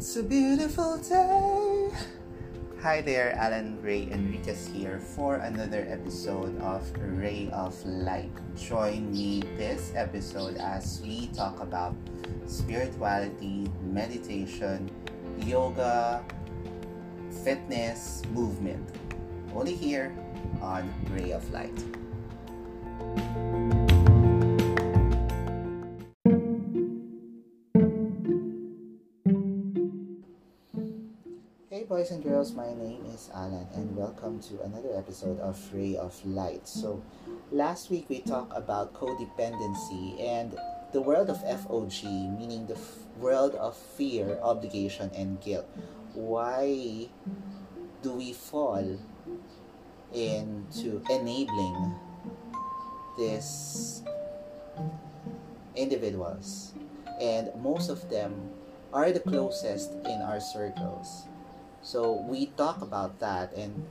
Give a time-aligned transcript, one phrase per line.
[0.00, 1.92] It's a beautiful day.
[2.80, 8.32] Hi there, Alan Ray Enriquez here for another episode of Ray of Light.
[8.56, 11.92] Join me this episode as we talk about
[12.48, 14.88] spirituality, meditation,
[15.44, 16.24] yoga,
[17.44, 18.80] fitness, movement.
[19.52, 20.16] Only here
[20.64, 21.76] on Ray of Light.
[32.00, 36.16] Boys and girls, my name is Alan and welcome to another episode of Ray of
[36.24, 36.66] Light.
[36.66, 37.02] So,
[37.52, 40.58] last week we talked about codependency and
[40.94, 42.04] the world of FOG,
[42.38, 45.66] meaning the f- world of fear, obligation, and guilt.
[46.14, 47.10] Why
[48.00, 48.96] do we fall
[50.14, 51.94] into enabling
[53.18, 54.02] these
[55.76, 56.72] individuals?
[57.20, 58.48] And most of them
[58.90, 61.28] are the closest in our circles.
[61.82, 63.86] So we talk about that, and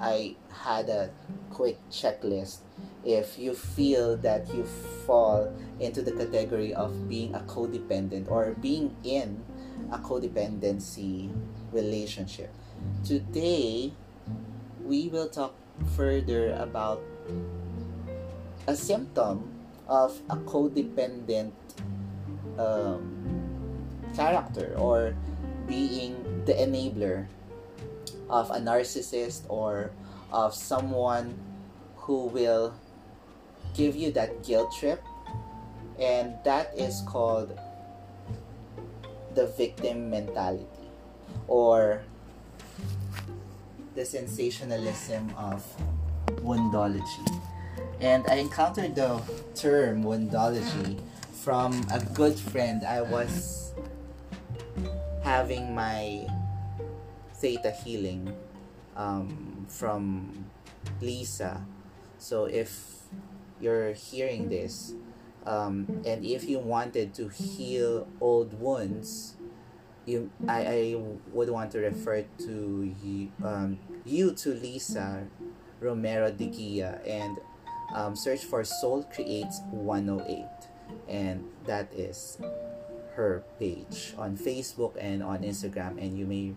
[0.00, 1.10] I had a
[1.50, 2.60] quick checklist.
[3.04, 4.64] If you feel that you
[5.06, 9.42] fall into the category of being a codependent or being in
[9.90, 11.32] a codependency
[11.72, 12.52] relationship,
[13.04, 13.92] today
[14.84, 15.54] we will talk
[15.96, 17.00] further about
[18.68, 19.50] a symptom
[19.88, 21.52] of a codependent
[22.58, 23.02] um,
[24.14, 25.16] character or
[25.66, 27.26] being the enabler
[28.28, 29.90] of a narcissist or
[30.32, 31.38] of someone
[31.96, 32.74] who will
[33.74, 35.02] give you that guilt trip.
[35.98, 37.58] And that is called
[39.34, 40.66] the victim mentality
[41.46, 42.02] or
[43.94, 45.64] the sensationalism of
[46.40, 47.40] woundology
[48.00, 49.20] and i encountered the
[49.54, 50.98] term woundology
[51.42, 52.84] from a good friend.
[52.84, 53.61] I was
[55.32, 56.28] having my
[57.36, 58.30] theta healing
[58.94, 60.44] um, from
[61.00, 61.64] Lisa.
[62.18, 63.00] So if
[63.58, 64.92] you're hearing this,
[65.46, 69.36] um, and if you wanted to heal old wounds,
[70.04, 70.96] you I, I
[71.32, 75.24] would want to refer to you, um, you to Lisa
[75.80, 77.38] Romero de Guia and
[77.94, 80.44] um, search for Soul Creates 108
[81.08, 82.36] and that is
[83.16, 86.54] her page on Facebook and on Instagram, and you may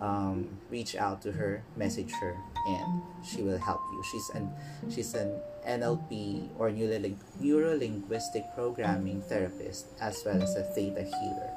[0.00, 2.36] um, reach out to her, message her,
[2.66, 4.02] and she will help you.
[4.10, 4.50] She's an
[4.88, 11.50] she's an NLP or neuro linguistic programming therapist as well as a theta healer.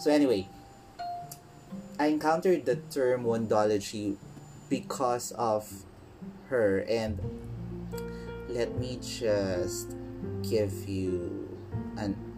[0.00, 0.48] So anyway,
[1.98, 4.16] I encountered the term woundology
[4.68, 5.70] because of
[6.48, 7.18] her, and
[8.48, 9.94] let me just
[10.42, 11.48] give you
[11.96, 12.33] an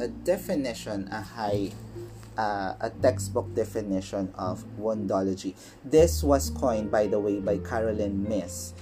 [0.00, 1.70] a definition, a high,
[2.36, 5.54] uh, a textbook definition of woundology.
[5.84, 8.74] This was coined, by the way, by Caroline Myss,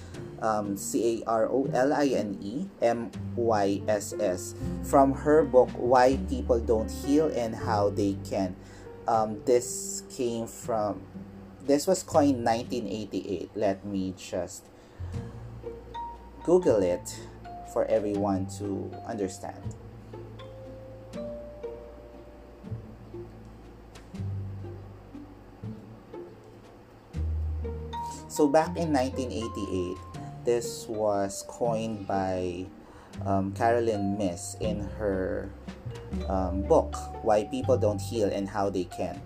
[0.43, 5.45] um, C A R O L I N E M Y S S, from her
[5.45, 8.57] book Why People Don't Heal and How They Can.
[9.09, 11.01] Um, this came from,
[11.65, 13.51] this was coined 1988.
[13.55, 14.65] Let me just
[16.45, 17.17] Google it
[17.73, 19.63] for everyone to understand.
[28.37, 29.97] So back in 1988,
[30.45, 32.67] this was coined by
[33.25, 35.49] um, Caroline Myss in her
[36.29, 39.23] um, book, Why People Don't Heal and How They Can.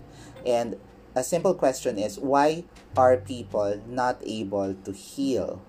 [0.46, 0.78] And
[1.16, 2.62] a simple question is why
[2.96, 5.60] are people not able to heal?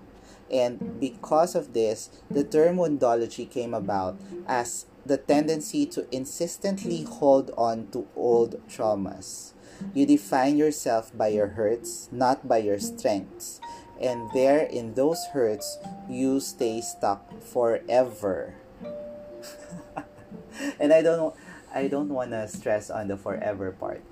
[0.48, 7.50] And because of this, the term woundology came about as the tendency to insistently hold
[7.58, 9.52] on to old traumas.
[9.94, 13.60] You define yourself by your hurts, not by your strengths.
[14.00, 15.78] And there, in those hurts,
[16.08, 18.54] you stay stuck forever.
[20.80, 21.34] and I don't,
[21.74, 24.02] I don't want to stress on the forever part.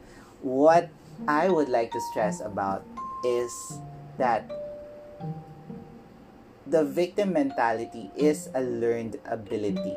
[0.43, 0.91] What
[1.27, 2.87] I would like to stress about
[3.25, 3.53] is
[4.19, 4.49] that
[6.67, 9.97] the victim mentality is a learned ability,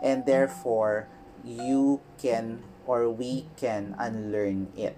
[0.00, 1.08] and therefore
[1.44, 4.96] you can or we can unlearn it.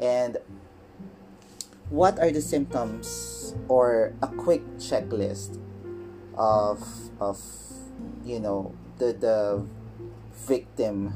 [0.00, 0.38] And
[1.90, 5.58] what are the symptoms or a quick checklist
[6.38, 6.80] of
[7.20, 7.38] of
[8.24, 9.66] you know the the
[10.46, 11.12] victim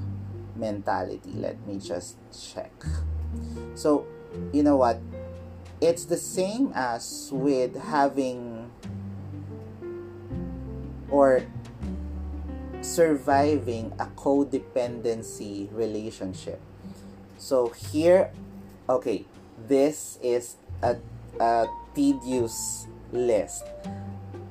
[0.56, 1.32] mentality?
[1.34, 2.72] Let me just check.
[3.74, 4.06] So
[4.52, 5.00] you know what?
[5.80, 8.70] It's the same as with having
[11.10, 11.46] or
[12.84, 16.60] surviving a codependency relationship.
[17.38, 18.30] So here,
[18.88, 19.24] okay,
[19.66, 20.96] this is a,
[21.40, 23.64] a tedious list.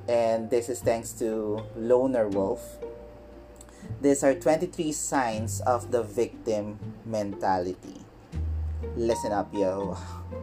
[0.09, 2.59] And this is thanks to Loner Wolf.
[4.01, 8.01] These are 23 signs of the victim mentality.
[8.97, 9.95] Listen up, yo.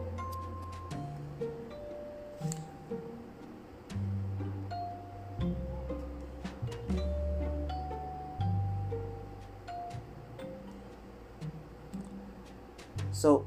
[13.21, 13.45] So,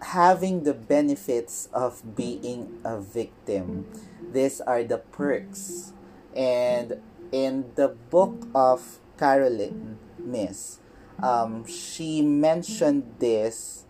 [0.00, 3.84] having the benefits of being a victim,
[4.32, 5.92] these are the perks.
[6.34, 6.96] And
[7.30, 10.80] in the book of Caroline Myss,
[11.22, 13.84] um, she mentioned this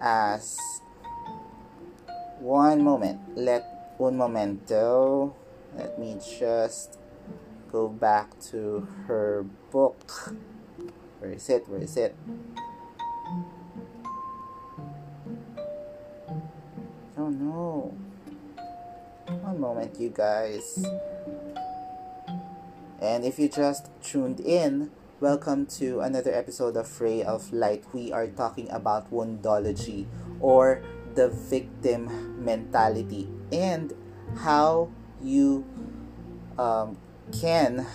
[0.00, 0.56] as
[2.38, 3.18] one moment.
[3.34, 3.66] Let
[3.98, 5.34] un momento.
[5.74, 7.00] Let me just
[7.72, 10.38] go back to her book.
[11.18, 11.66] Where is it?
[11.66, 12.14] Where is it?
[17.46, 17.94] No.
[19.42, 20.82] One moment, you guys.
[23.00, 24.90] And if you just tuned in,
[25.20, 27.84] welcome to another episode of Ray of Light.
[27.92, 30.06] We are talking about woundology
[30.40, 30.82] or
[31.14, 32.10] the victim
[32.42, 33.94] mentality and
[34.42, 34.90] how
[35.22, 35.64] you
[36.58, 36.98] um,
[37.30, 37.86] can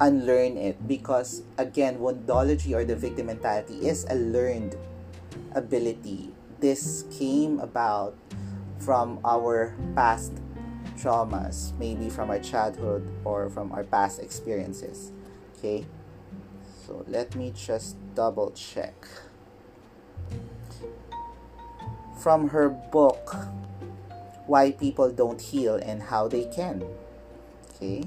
[0.00, 4.74] unlearn it because again woundology or the victim mentality is a learned
[5.54, 8.16] ability this came about
[8.78, 10.32] from our past
[10.96, 15.12] traumas, maybe from our childhood or from our past experiences.
[15.58, 15.86] Okay,
[16.86, 18.94] so let me just double check.
[22.18, 23.34] From her book,
[24.46, 26.84] Why People Don't Heal and How They Can.
[27.76, 28.04] Okay.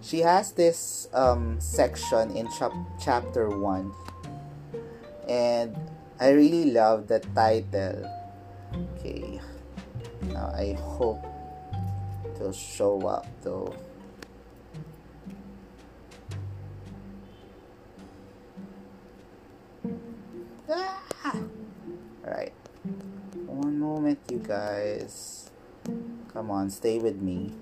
[0.00, 3.92] She has this um, section in chap- chapter 1
[5.28, 5.76] and
[6.20, 8.08] I really love the title.
[8.96, 9.40] Okay,
[10.32, 11.24] now I hope
[12.34, 13.74] it'll show up though.
[20.68, 21.02] Ah!
[23.46, 25.50] One moment, you guys.
[26.32, 27.52] Come on, stay with me.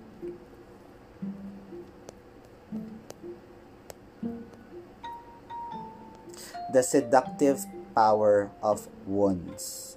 [6.73, 9.97] The seductive power of wounds.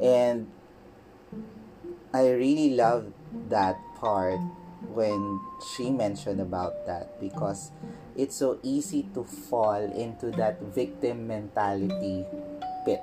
[0.00, 0.50] And
[2.12, 3.12] I really love
[3.48, 4.40] that part
[4.92, 5.40] when
[5.74, 7.70] she mentioned about that because
[8.16, 12.26] it's so easy to fall into that victim mentality
[12.84, 13.00] pit.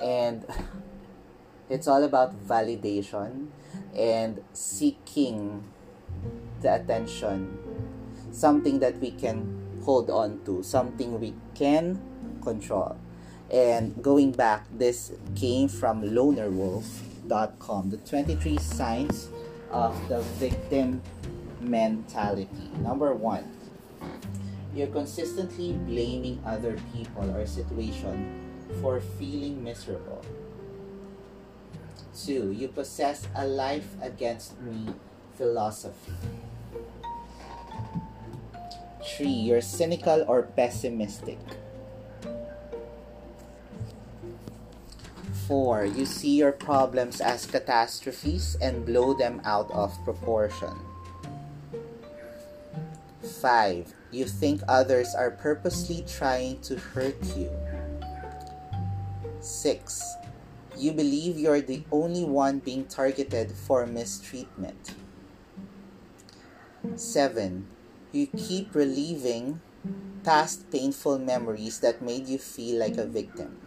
[0.00, 0.44] And
[1.68, 3.48] it's all about validation
[3.96, 5.64] and seeking
[6.60, 7.58] the attention
[8.32, 12.00] something that we can hold on to, something we can
[12.42, 12.96] control.
[13.50, 19.28] And going back, this came from lonerwolf.com, the 23 signs
[19.70, 21.02] of the victim
[21.60, 22.70] mentality.
[22.80, 23.44] Number one,
[24.74, 28.50] you're consistently blaming other people or situation
[28.80, 30.24] for feeling miserable.
[32.14, 34.94] Two, you possess a life against me
[35.36, 36.12] philosophy.
[39.02, 41.38] Three, you're cynical or pessimistic.
[45.46, 50.76] Four, you see your problems as catastrophes and blow them out of proportion.
[53.40, 57.50] Five, you think others are purposely trying to hurt you.
[59.40, 60.04] Six,
[60.76, 64.94] you believe you're the only one being targeted for mistreatment.
[66.96, 67.66] 7
[68.12, 69.60] you keep reliving
[70.24, 73.58] past painful memories that made you feel like a victim.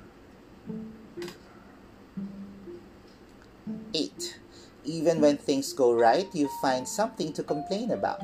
[3.93, 4.39] 8.
[4.83, 8.21] Even when things go right, you find something to complain about.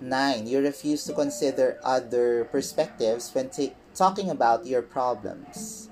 [0.00, 0.46] 9.
[0.46, 5.90] You refuse to consider other perspectives when ta- talking about your problems.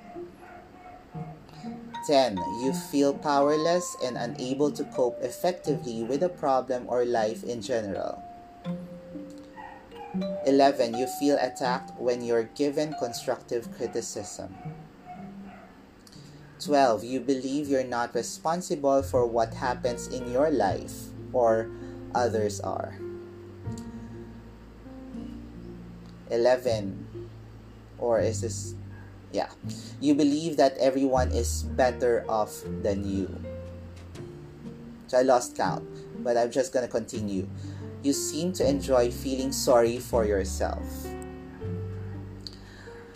[2.06, 2.36] 10.
[2.64, 8.29] You feel powerless and unable to cope effectively with a problem or life in general.
[10.46, 10.94] 11.
[10.94, 14.54] You feel attacked when you're given constructive criticism.
[16.60, 17.04] 12.
[17.04, 21.70] You believe you're not responsible for what happens in your life or
[22.14, 22.98] others are.
[26.30, 27.06] 11.
[27.98, 28.74] Or is this.
[29.32, 29.48] Yeah.
[30.00, 33.28] You believe that everyone is better off than you.
[35.06, 35.84] So I lost count,
[36.22, 37.48] but I'm just gonna continue.
[38.02, 40.84] You seem to enjoy feeling sorry for yourself.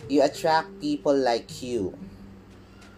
[0.07, 1.97] You attract people like you,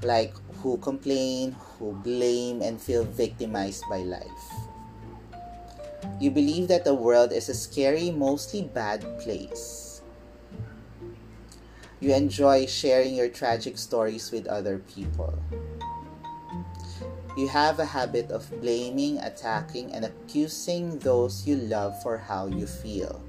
[0.03, 4.51] like who complain, who blame, and feel victimized by life.
[6.19, 10.01] You believe that the world is a scary, mostly bad place.
[11.99, 15.33] You enjoy sharing your tragic stories with other people.
[17.37, 22.65] You have a habit of blaming, attacking, and accusing those you love for how you
[22.65, 23.21] feel.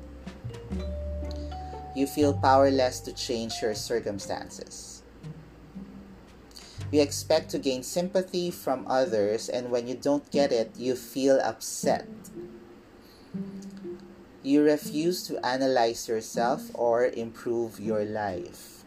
[1.94, 5.02] You feel powerless to change your circumstances.
[6.90, 11.38] You expect to gain sympathy from others, and when you don't get it, you feel
[11.44, 12.08] upset.
[14.42, 18.77] You refuse to analyze yourself or improve your life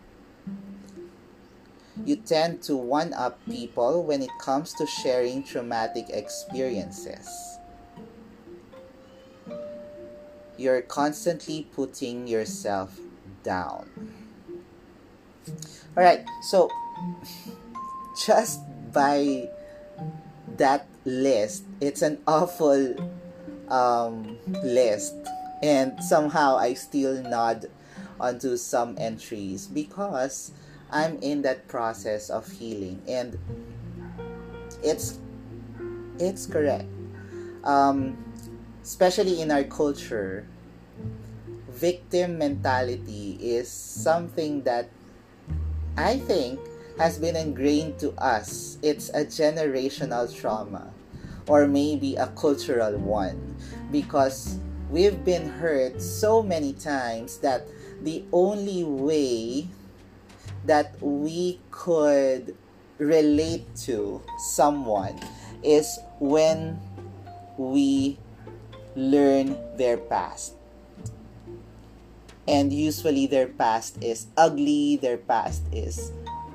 [2.05, 7.27] you tend to one up people when it comes to sharing traumatic experiences.
[10.57, 12.99] You're constantly putting yourself
[13.43, 13.89] down.
[15.97, 16.69] All right, so
[18.25, 19.49] just by
[20.57, 22.95] that list, it's an awful
[23.69, 25.15] um, list,
[25.63, 27.65] and somehow I still nod
[28.19, 30.51] onto some entries because
[30.91, 33.39] I'm in that process of healing and
[34.83, 35.19] it's
[36.19, 36.85] it's correct.
[37.63, 38.17] Um,
[38.83, 40.45] especially in our culture,
[41.69, 44.89] victim mentality is something that
[45.97, 46.59] I think
[46.97, 48.77] has been ingrained to us.
[48.81, 50.93] It's a generational trauma
[51.47, 53.55] or maybe a cultural one
[53.91, 54.57] because
[54.89, 57.65] we've been hurt so many times that
[58.03, 59.67] the only way
[60.65, 62.55] that we could
[62.97, 64.21] relate to
[64.53, 65.19] someone
[65.63, 66.79] is when
[67.57, 68.17] we
[68.95, 70.53] learn their past.
[72.47, 76.11] And usually their past is ugly, their past is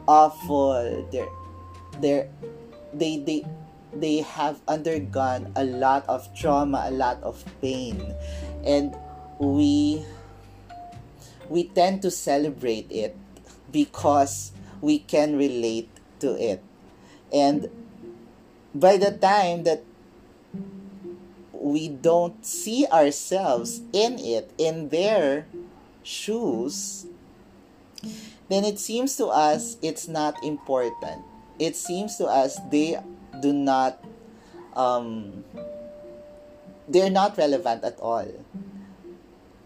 [0.06, 1.28] awful, they're,
[2.00, 2.28] they're,
[2.92, 3.46] they, they,
[3.94, 8.14] they have undergone a lot of trauma, a lot of pain.
[8.64, 8.94] And
[9.38, 10.04] we
[11.48, 13.16] we tend to celebrate it
[13.70, 15.88] because we can relate
[16.20, 16.62] to it.
[17.32, 17.68] And
[18.74, 19.82] by the time that
[21.52, 25.46] we don't see ourselves in it, in their
[26.02, 27.06] shoes,
[28.48, 31.22] then it seems to us it's not important.
[31.58, 33.00] It seems to us they
[33.42, 34.04] do not,
[34.74, 35.44] um,
[36.88, 38.28] they're not relevant at all.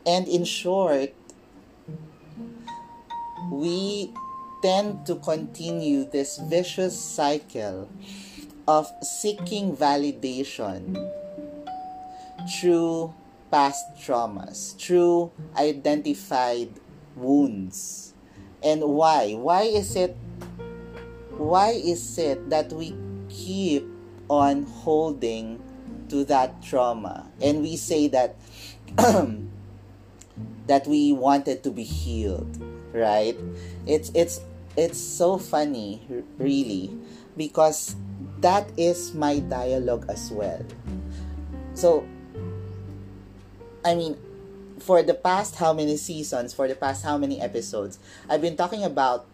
[0.07, 1.12] And in short,
[3.50, 4.12] we
[4.62, 7.88] tend to continue this vicious cycle
[8.69, 10.95] of seeking validation
[12.49, 13.12] through
[13.50, 16.71] past traumas, through identified
[17.16, 18.14] wounds.
[18.62, 19.35] And why?
[19.35, 20.16] Why is it
[21.35, 22.95] why is it that we
[23.30, 23.85] keep
[24.28, 25.59] on holding
[26.09, 28.37] to that trauma and we say that
[30.66, 33.37] that we wanted to be healed right?
[33.87, 34.40] It's it's
[34.76, 36.02] it's so funny
[36.38, 36.97] really
[37.37, 37.97] because
[38.40, 40.64] that is my dialogue as well.
[41.75, 42.06] So
[43.85, 44.16] i mean
[44.78, 48.85] for the past how many seasons for the past how many episodes i've been talking
[48.85, 49.26] about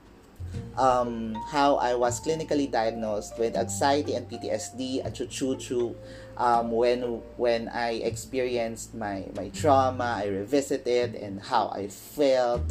[0.78, 5.94] um, how I was clinically diagnosed with anxiety and PTSD at Chuchuchu
[6.36, 12.62] um, when when I experienced my my trauma I revisited and how I felt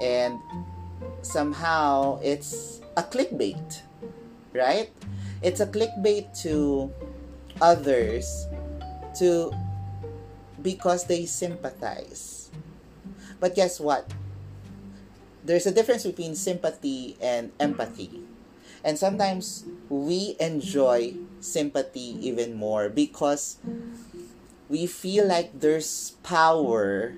[0.00, 0.40] and
[1.22, 3.82] somehow it's a clickbait
[4.54, 4.88] right?
[5.42, 6.88] It's a clickbait to
[7.60, 8.46] others
[9.18, 9.52] to
[10.62, 12.50] because they sympathize.
[13.40, 14.08] But guess what?
[15.44, 18.22] There's a difference between sympathy and empathy.
[18.82, 23.58] And sometimes we enjoy sympathy even more because
[24.68, 27.12] we feel like there's power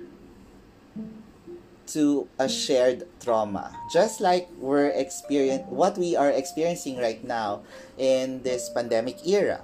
[1.87, 3.75] to a shared trauma.
[3.91, 7.61] Just like we're experience what we are experiencing right now
[7.97, 9.61] in this pandemic era.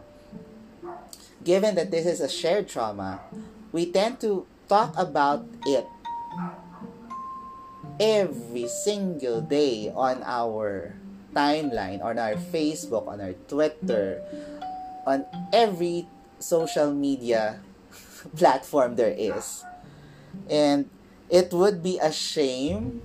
[1.44, 3.20] Given that this is a shared trauma
[3.74, 5.86] we tend to talk about it
[8.00, 10.96] every single day on our
[11.34, 14.22] timeline on our facebook on our twitter
[15.06, 16.08] on every
[16.40, 17.60] social media
[18.38, 19.64] platform there is.
[20.50, 20.90] And
[21.34, 23.02] it would be a shame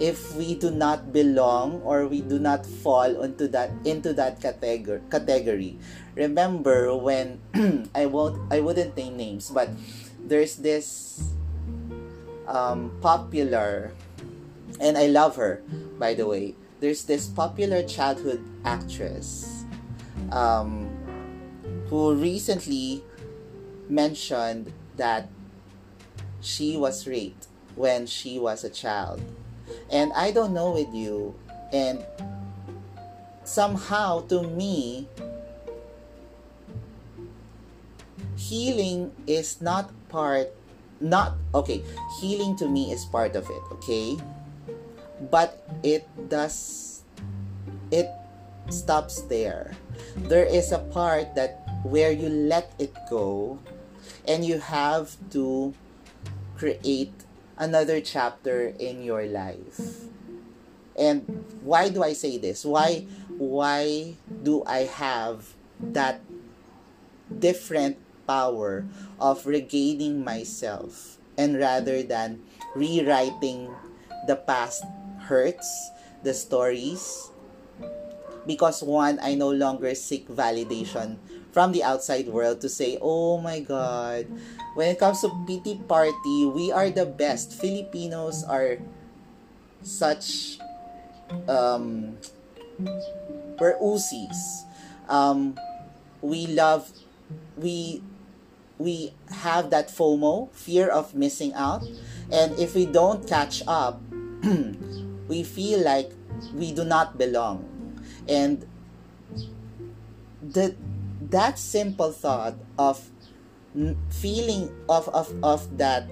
[0.00, 5.02] if we do not belong or we do not fall into that into that category
[5.10, 5.76] category
[6.16, 7.36] remember when
[7.94, 9.68] i won't i wouldn't name names but
[10.22, 11.28] there's this
[12.48, 13.92] um, popular,
[14.80, 15.62] and I love her,
[15.98, 16.54] by the way.
[16.80, 19.64] There's this popular childhood actress
[20.32, 20.88] um,
[21.88, 23.04] who recently
[23.88, 25.28] mentioned that
[26.40, 27.47] she was raped
[27.78, 29.22] when she was a child.
[29.90, 31.38] And I don't know with you,
[31.72, 32.04] and
[33.44, 35.06] somehow to me,
[38.36, 40.48] healing is not part
[41.00, 41.82] not okay
[42.18, 44.16] healing to me is part of it okay
[45.30, 47.02] but it does
[47.90, 48.08] it
[48.70, 49.70] stops there
[50.26, 53.58] there is a part that where you let it go
[54.26, 55.74] and you have to
[56.56, 57.14] create
[57.58, 60.06] another chapter in your life
[60.96, 63.04] and why do i say this why
[63.36, 66.20] why do i have that
[67.28, 67.96] different
[68.26, 68.84] power
[69.20, 72.42] of regaining myself and rather than
[72.74, 73.70] rewriting
[74.26, 74.84] the past
[75.30, 75.90] hurts,
[76.22, 77.30] the stories.
[78.46, 81.16] Because one, I no longer seek validation
[81.52, 84.26] from the outside world to say, oh my God,
[84.78, 87.50] when it comes to pity party, we are the best.
[87.50, 88.78] Filipinos are
[89.82, 90.62] such,
[91.50, 92.14] um,
[93.58, 94.62] we're Usis.
[95.10, 95.58] Um,
[96.22, 96.86] we love,
[97.58, 98.06] we
[98.78, 99.10] we
[99.42, 101.82] have that FOMO, fear of missing out.
[102.30, 103.98] And if we don't catch up,
[105.26, 106.12] we feel like
[106.54, 107.66] we do not belong.
[108.28, 108.64] And
[110.40, 110.76] the,
[111.34, 113.10] that simple thought of
[114.10, 116.08] feeling of, of, of that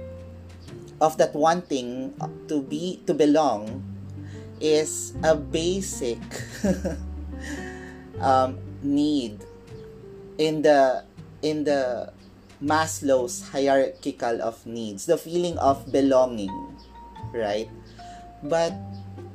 [1.01, 2.15] of that wanting
[2.49, 3.85] to be to belong
[4.61, 6.19] is a basic
[8.21, 9.45] um, need
[10.39, 11.05] in the
[11.43, 12.13] in the
[12.63, 16.53] Maslow's hierarchical of needs, the feeling of belonging,
[17.33, 17.69] right?
[18.43, 18.73] But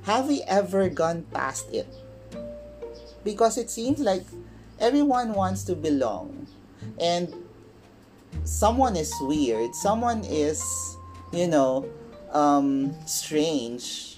[0.04, 1.88] have we ever gone past it?
[3.24, 4.26] Because it seems like
[4.80, 6.48] everyone wants to belong.
[7.00, 7.32] And
[8.44, 10.62] someone is weird, someone is,
[11.32, 11.86] you know,
[12.32, 14.18] um, strange,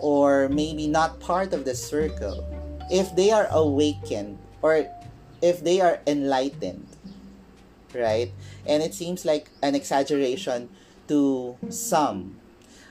[0.00, 2.46] or maybe not part of the circle.
[2.90, 4.86] If they are awakened or
[5.42, 6.86] if they are enlightened,
[7.94, 8.32] right?
[8.66, 10.68] And it seems like an exaggeration
[11.08, 12.36] to some.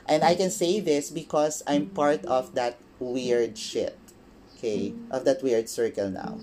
[0.06, 3.98] And I can say this because I'm part of that weird shit,
[4.56, 4.92] okay?
[5.10, 6.38] Of that weird circle now.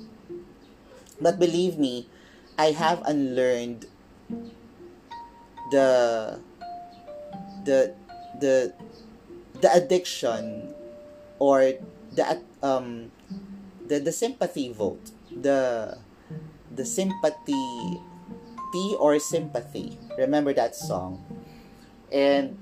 [1.19, 2.07] But believe me,
[2.57, 3.85] I have unlearned
[5.71, 6.39] the
[7.63, 7.93] the
[8.39, 8.73] the
[9.61, 10.73] the addiction
[11.39, 11.73] or
[12.13, 13.11] the um
[13.87, 15.97] the the sympathy vote the
[16.73, 18.01] the sympathy
[18.71, 19.97] T or sympathy.
[20.17, 21.23] Remember that song.
[22.11, 22.57] And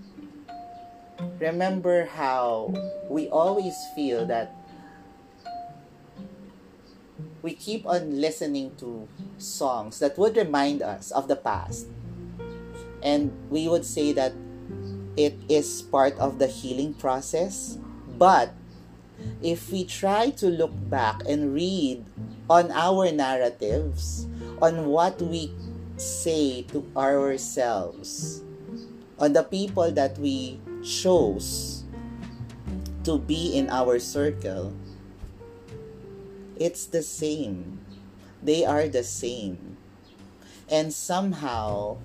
[1.40, 2.74] remember how
[3.10, 4.54] we always feel that
[7.46, 11.86] we keep on listening to songs that would remind us of the past.
[13.06, 14.34] And we would say that
[15.16, 17.78] it is part of the healing process.
[18.18, 18.50] But
[19.46, 22.04] if we try to look back and read
[22.50, 24.26] on our narratives,
[24.60, 25.54] on what we
[25.98, 28.42] say to ourselves
[29.20, 31.84] on the people that we chose
[33.04, 34.74] to be in our circle,
[36.58, 37.80] it's the same.
[38.44, 39.78] They are the same.
[40.70, 41.98] And somehow,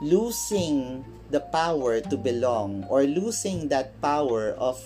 [0.00, 4.80] losing the power to belong or losing that power of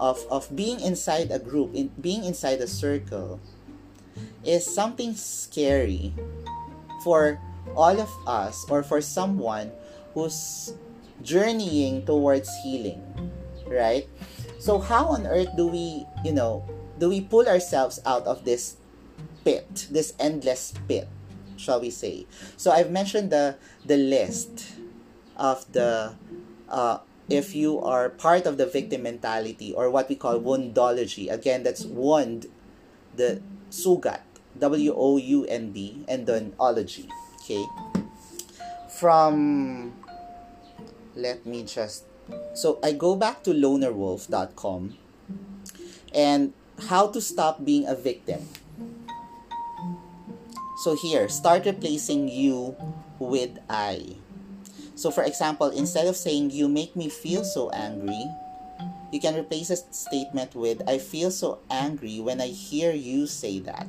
[0.00, 3.38] of of being inside a group in being inside a circle
[4.42, 6.12] is something scary
[7.04, 7.38] for
[7.76, 9.70] all of us or for someone
[10.12, 10.74] who's
[11.22, 13.00] journeying towards healing,
[13.66, 14.08] right?
[14.58, 16.64] So how on earth do we, you know,
[16.98, 18.76] do we pull ourselves out of this
[19.44, 21.08] pit, this endless pit,
[21.56, 22.26] shall we say?
[22.56, 24.74] So I've mentioned the the list
[25.36, 26.14] of the
[26.68, 31.30] uh, if you are part of the victim mentality or what we call woundology.
[31.30, 32.46] Again, that's wound,
[33.16, 34.22] the sugat,
[34.58, 37.08] W O U N D, and then ology
[37.44, 37.68] okay
[38.88, 39.92] from
[41.14, 42.04] let me just
[42.54, 44.96] so i go back to lonerwolf.com
[46.14, 46.54] and
[46.88, 48.48] how to stop being a victim
[50.82, 52.74] so here start replacing you
[53.18, 54.16] with i
[54.94, 58.26] so for example instead of saying you make me feel so angry
[59.12, 63.58] you can replace a statement with i feel so angry when i hear you say
[63.58, 63.86] that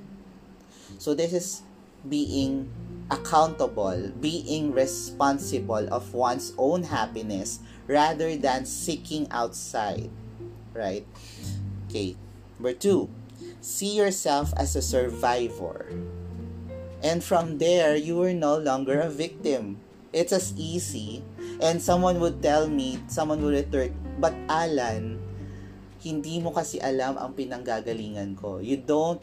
[0.98, 1.62] so this is
[2.08, 2.71] being
[3.12, 10.10] accountable, being responsible of one's own happiness rather than seeking outside.
[10.74, 11.06] Right?
[11.89, 12.15] Okay.
[12.58, 13.12] Number two,
[13.60, 15.91] see yourself as a survivor.
[17.04, 19.84] And from there, you are no longer a victim.
[20.15, 21.22] It's as easy.
[21.62, 25.20] And someone would tell me, someone would return, but Alan,
[26.00, 28.63] hindi mo kasi alam ang pinanggagalingan ko.
[28.63, 29.20] You don't,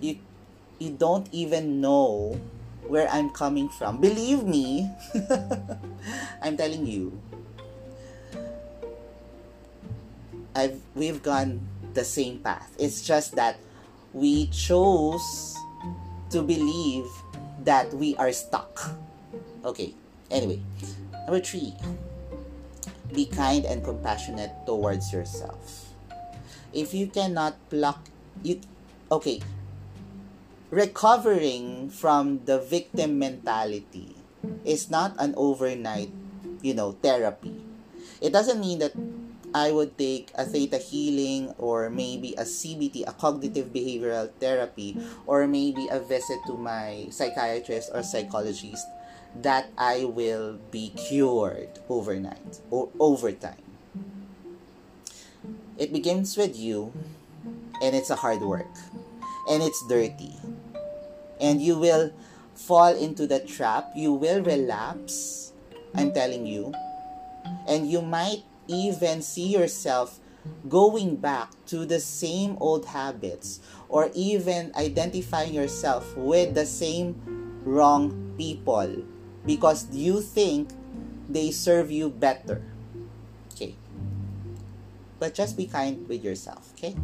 [0.00, 0.16] you,
[0.80, 2.34] you don't even know
[2.88, 4.00] where I'm coming from.
[4.00, 4.88] Believe me,
[6.42, 7.12] I'm telling you.
[10.56, 11.62] I've we've gone
[11.94, 12.74] the same path.
[12.78, 13.58] It's just that
[14.12, 15.56] we chose
[16.30, 17.06] to believe
[17.64, 18.96] that we are stuck.
[19.64, 19.94] Okay.
[20.30, 20.60] Anyway,
[21.26, 21.74] number 3.
[23.12, 25.88] Be kind and compassionate towards yourself.
[26.72, 28.04] If you cannot pluck
[28.42, 28.60] you
[29.10, 29.40] okay,
[30.70, 34.14] recovering from the victim mentality
[34.64, 36.12] is not an overnight,
[36.62, 37.64] you know, therapy.
[38.20, 38.92] It doesn't mean that
[39.54, 45.46] I would take a theta healing or maybe a CBT, a cognitive behavioral therapy, or
[45.46, 48.86] maybe a visit to my psychiatrist or psychologist
[49.42, 53.62] that I will be cured overnight or over time.
[55.76, 56.92] It begins with you
[57.82, 58.74] and it's a hard work
[59.48, 60.34] and it's dirty.
[61.40, 62.12] And you will
[62.54, 65.52] fall into the trap, you will relapse,
[65.94, 66.74] I'm telling you.
[67.68, 70.20] And you might even see yourself
[70.68, 77.16] going back to the same old habits or even identifying yourself with the same
[77.64, 79.02] wrong people
[79.44, 80.70] because you think
[81.28, 82.62] they serve you better.
[83.52, 83.74] Okay.
[85.18, 86.94] But just be kind with yourself, okay?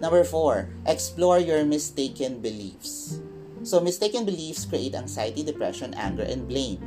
[0.00, 3.20] Number four, explore your mistaken beliefs.
[3.62, 6.80] So, mistaken beliefs create anxiety, depression, anger, and blame.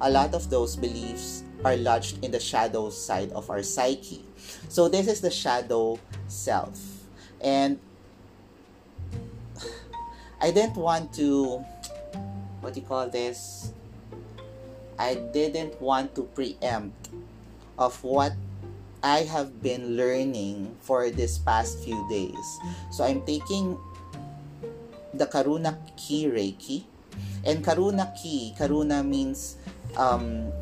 [0.00, 4.24] A lot of those beliefs are lodged in the shadow side of our psyche.
[4.68, 6.78] So, this is the shadow self.
[7.40, 7.78] And
[10.40, 11.64] I didn't want to,
[12.60, 13.72] what do you call this?
[14.98, 17.08] I didn't want to preempt
[17.78, 18.32] of what
[19.02, 22.46] I have been learning for this past few days.
[22.90, 23.78] So I'm taking
[25.12, 26.84] the Karuna Ki Reiki.
[27.44, 29.56] And Karuna Ki, Karuna means
[29.96, 30.52] um,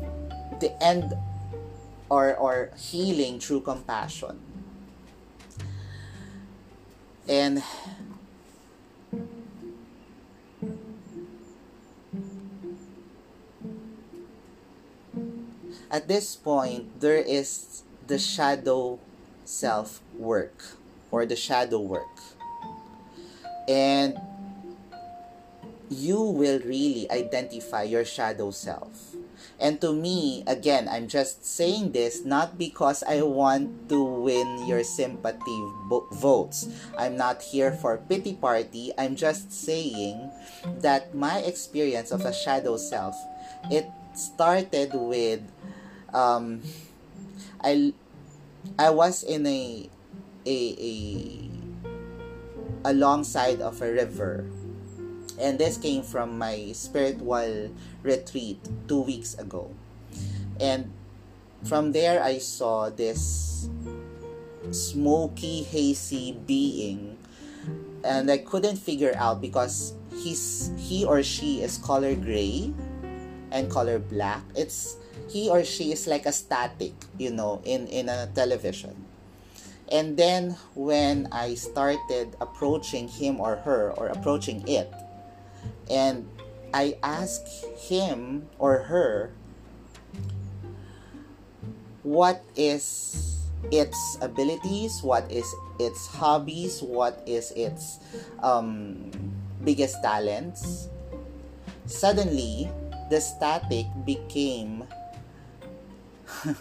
[0.59, 1.13] the end
[2.09, 4.39] or, or healing through compassion.
[7.27, 7.63] And
[15.89, 18.99] at this point, there is the shadow
[19.43, 20.63] self work
[21.09, 22.19] or the shadow work.
[23.67, 24.19] And
[25.89, 29.14] you will really identify your shadow self.
[29.59, 34.83] And to me, again, I'm just saying this not because I want to win your
[34.83, 35.61] sympathy
[36.11, 36.67] votes.
[36.97, 38.91] I'm not here for pity party.
[38.97, 40.31] I'm just saying
[40.81, 43.15] that my experience of a shadow self,
[43.71, 45.41] it started with
[46.13, 46.61] um,
[47.63, 47.93] I
[48.79, 49.89] I was in a
[50.45, 51.49] a a
[52.85, 54.45] alongside of a river
[55.39, 57.71] and this came from my spiritual
[58.03, 59.71] retreat two weeks ago.
[60.59, 60.91] And
[61.63, 63.69] from there i saw this
[64.71, 67.17] smoky hazy being.
[68.03, 72.73] And i couldn't figure out because he's he or she is color gray
[73.51, 74.43] and color black.
[74.55, 74.97] It's
[75.29, 78.93] he or she is like a static, you know, in, in a television.
[79.91, 84.91] And then when I started approaching him or her or approaching it,
[85.89, 86.27] and
[86.73, 87.45] I ask
[87.77, 89.31] him or her
[92.03, 95.47] what is its abilities, what is
[95.79, 97.99] its hobbies, what is its
[98.43, 99.09] um,
[99.63, 100.89] biggest talents.
[101.85, 102.69] Suddenly,
[103.09, 104.85] the static became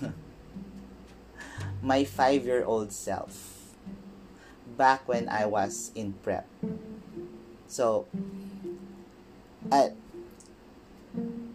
[1.83, 3.75] my five year old self
[4.77, 6.49] back when I was in prep.
[7.67, 8.07] So,
[9.73, 9.95] at,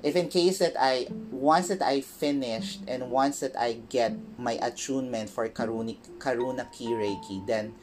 [0.03, 4.53] if in case that I, once that I finished and once that I get my
[4.61, 7.75] attunement for Karuni, Karuna Ki Reiki, then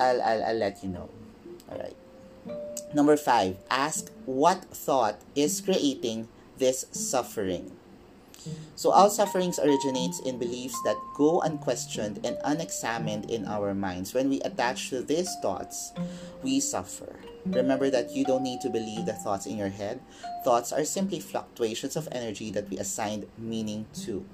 [0.00, 1.08] I'll, I'll, I'll let you know.
[1.70, 1.96] Alright.
[2.94, 6.28] Number five, ask what thought is creating
[6.58, 7.75] this suffering.
[8.74, 14.14] So all sufferings originates in beliefs that go unquestioned and unexamined in our minds.
[14.14, 15.92] When we attach to these thoughts,
[16.42, 17.16] we suffer.
[17.46, 20.00] Remember that you don't need to believe the thoughts in your head.
[20.44, 24.24] Thoughts are simply fluctuations of energy that we assigned meaning to.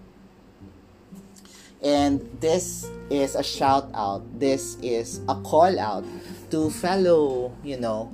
[1.82, 4.22] And this is a shout out.
[4.38, 6.04] This is a call out
[6.50, 8.12] to fellow, you know,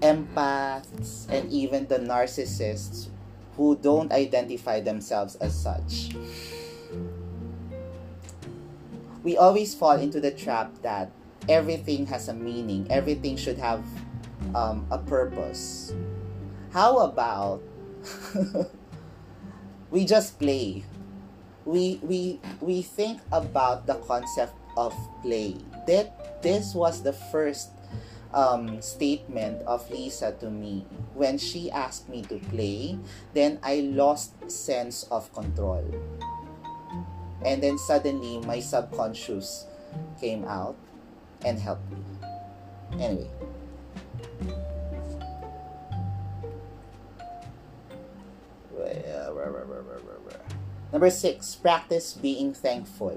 [0.00, 3.11] empaths and even the narcissists
[3.56, 6.14] who don't identify themselves as such.
[9.22, 11.12] We always fall into the trap that
[11.48, 13.84] everything has a meaning, everything should have
[14.54, 15.92] um, a purpose.
[16.72, 17.62] How about
[19.90, 20.84] we just play?
[21.64, 25.56] We, we, we think about the concept of play.
[25.86, 27.70] That this was the first
[28.34, 30.84] um, statement of Lisa to me.
[31.14, 32.98] When she asked me to play,
[33.34, 35.84] then I lost sense of control.
[37.44, 39.66] And then suddenly my subconscious
[40.20, 40.76] came out
[41.44, 42.02] and helped me.
[43.00, 43.30] Anyway.
[50.92, 53.16] Number six, practice being thankful.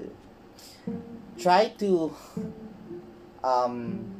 [1.38, 2.16] Try to
[3.44, 4.15] um,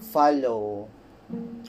[0.00, 0.88] follow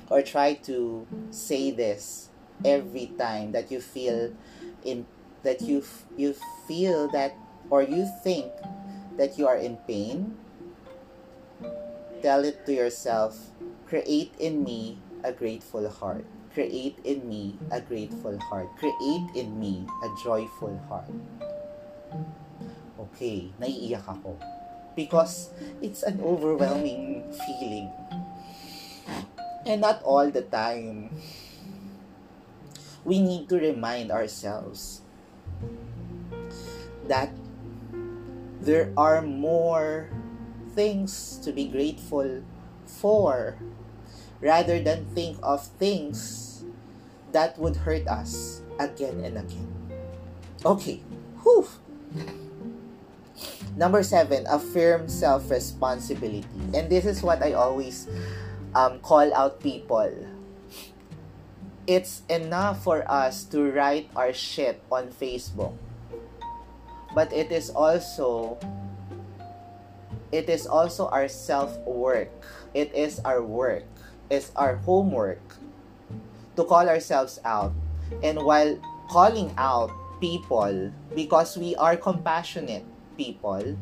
[0.10, 2.30] or try to say this
[2.66, 4.34] every time that you feel
[4.84, 5.06] in
[5.44, 5.84] that you
[6.18, 6.36] you
[6.68, 7.36] feel that
[7.70, 8.52] or you think
[9.18, 10.36] that you are in pain
[12.22, 13.52] tell it to yourself
[13.88, 16.26] create in me a grateful heart.
[16.54, 18.68] Create in me a grateful heart.
[18.78, 21.12] Create in me a joyful heart.
[23.00, 24.36] Okay naiiyak ako
[25.00, 27.88] because it's an overwhelming feeling.
[29.64, 31.16] And not all the time.
[33.08, 35.00] We need to remind ourselves
[37.08, 37.32] that
[38.60, 40.12] there are more
[40.76, 42.44] things to be grateful
[42.84, 43.56] for
[44.44, 46.66] rather than think of things
[47.32, 49.72] that would hurt us again and again.
[50.68, 51.00] Okay.
[51.40, 51.72] Whew.
[53.80, 56.44] Number seven, affirm self responsibility.
[56.76, 58.12] And this is what I always
[58.76, 60.12] um, call out people.
[61.88, 65.80] It's enough for us to write our shit on Facebook.
[67.16, 68.60] But it is also
[70.36, 72.28] it is also our self work.
[72.76, 73.88] It is our work.
[74.28, 75.56] It's our homework
[76.60, 77.72] to call ourselves out.
[78.28, 78.76] And while
[79.08, 82.84] calling out people because we are compassionate
[83.20, 83.76] people,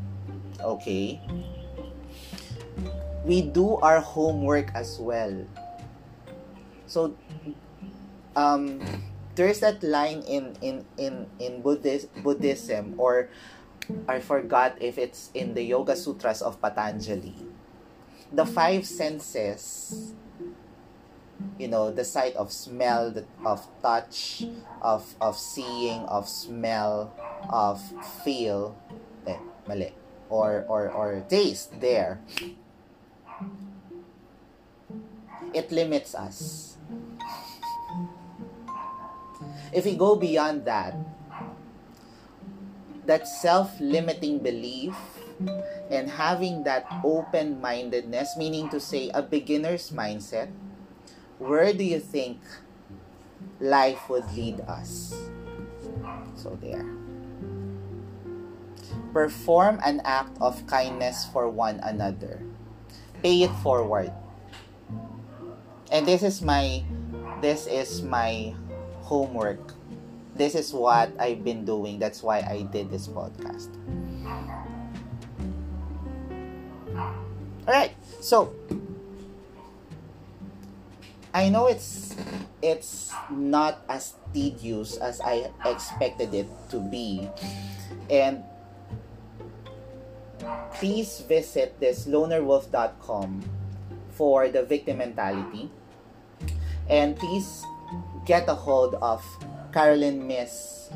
[0.58, 1.21] okay,
[3.21, 5.45] we do our homework as well.
[6.89, 7.13] So,
[8.34, 8.82] um,
[9.38, 13.30] there's that line in in in in Buddhist, Buddhism or
[14.10, 17.36] I forgot if it's in the Yoga Sutras of Patanjali.
[18.34, 20.12] The five senses,
[21.56, 24.43] you know, the sight of smell, the, of touch,
[24.82, 27.13] of of seeing, of smell,
[27.47, 27.80] of
[28.26, 28.76] feel,
[29.28, 29.94] eh, mali.
[30.30, 32.20] Or, or, or taste there.
[35.54, 36.76] It limits us.
[39.72, 40.96] If we go beyond that,
[43.06, 44.96] that self-limiting belief
[45.90, 50.52] and having that open-mindedness, meaning to say a beginner's mindset,
[51.40, 52.40] where do you think
[53.62, 55.16] life would lead us?
[56.36, 57.07] So there
[59.13, 62.41] perform an act of kindness for one another.
[63.24, 64.12] Pay it forward.
[65.91, 66.84] And this is my
[67.41, 68.54] this is my
[69.02, 69.74] homework.
[70.36, 71.98] This is what I've been doing.
[72.00, 73.74] That's why I did this podcast.
[76.96, 77.91] All right.
[78.22, 78.54] So
[81.34, 82.15] I know it's
[82.62, 87.30] it's not as tedious as I expected it to be.
[88.10, 88.43] And
[90.73, 93.43] please visit this lonerwolf.com
[94.12, 95.69] for the victim mentality.
[96.89, 97.63] And please
[98.26, 99.23] get a hold of
[99.73, 100.89] Caroline Myss'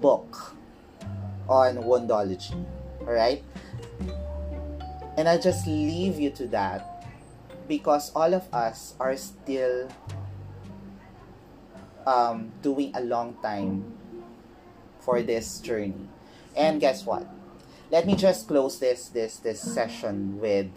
[0.00, 0.54] book
[1.48, 2.54] on woundology.
[3.02, 3.42] Alright?
[5.16, 7.06] And I'll just leave you to that
[7.66, 9.88] because all of us are still
[12.06, 13.92] um, doing a long time
[15.00, 16.08] for this journey.
[16.56, 17.26] And guess what?
[17.90, 20.68] Let me just close this this this session with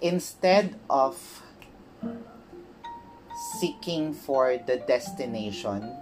[0.00, 1.42] instead of
[3.58, 5.96] seeking for the destination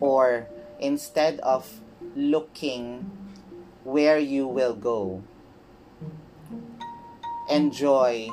[0.00, 0.46] or
[0.80, 1.80] instead of
[2.14, 3.10] looking
[3.84, 5.22] where you will go
[7.48, 8.28] enjoy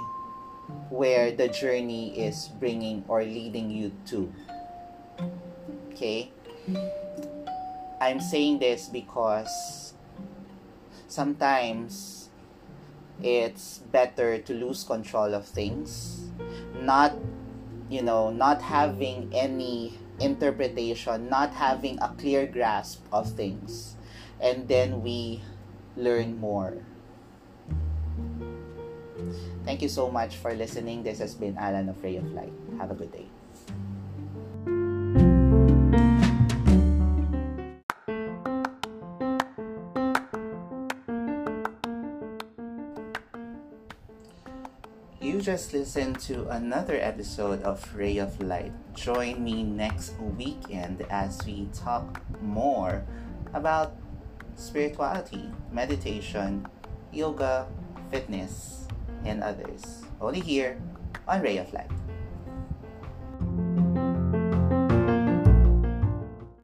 [0.89, 4.33] where the journey is bringing or leading you to.
[5.91, 6.31] Okay
[8.03, 9.93] i'm saying this because
[11.07, 12.29] sometimes
[13.21, 16.31] it's better to lose control of things
[16.81, 17.15] not
[17.89, 23.95] you know not having any interpretation not having a clear grasp of things
[24.43, 25.41] and then we
[25.95, 26.77] learn more.
[29.63, 31.03] Thank you so much for listening.
[31.03, 32.51] This has been alan of ray of light.
[32.77, 33.27] Have a good day
[45.43, 48.71] just listened to another episode of Ray of Light.
[48.95, 53.03] Join me next weekend as we talk more
[53.53, 53.91] about
[54.55, 56.65] spirituality, meditation,
[57.11, 57.67] yoga,
[58.09, 58.87] fitness,
[59.25, 60.07] and others.
[60.21, 60.79] Only here
[61.27, 61.91] on Ray of Light.